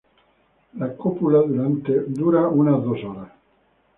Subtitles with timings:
[0.79, 1.43] La cópula
[2.07, 3.31] dura unas dos horas.